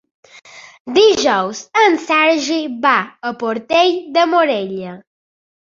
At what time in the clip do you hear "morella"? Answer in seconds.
4.35-4.99